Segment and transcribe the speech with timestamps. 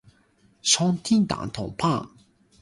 [0.03, 2.09] 你點解要加入娛樂圈呢